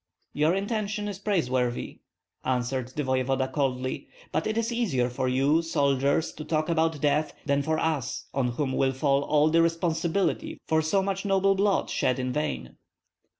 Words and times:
"Your 0.33 0.55
intention 0.55 1.07
is 1.07 1.19
praiseworthy," 1.19 1.99
answered 2.43 2.87
the 2.95 3.03
voevoda, 3.03 3.47
coldly; 3.47 4.07
"but 4.31 4.47
it 4.47 4.57
is 4.57 4.71
easier 4.73 5.09
for 5.11 5.27
you 5.27 5.61
soldiers 5.61 6.31
to 6.31 6.43
talk 6.43 6.69
about 6.69 6.99
death 7.01 7.35
than 7.45 7.61
for 7.61 7.77
us, 7.77 8.25
on 8.33 8.47
whom 8.53 8.71
will 8.73 8.93
fall 8.93 9.21
all 9.21 9.51
the 9.51 9.61
responsibility 9.61 10.59
for 10.65 10.81
so 10.81 11.03
much 11.03 11.23
noble 11.23 11.53
blood 11.53 11.91
shed 11.91 12.17
in 12.17 12.33
vain." 12.33 12.77